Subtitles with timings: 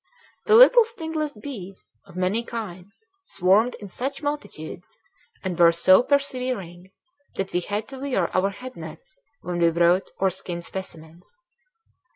[0.47, 4.99] The little stingless bees, of many kinds, swarmed in such multitudes,
[5.43, 6.89] and were so persevering,
[7.35, 11.37] that we had to wear our head nets when we wrote or skinned specimens.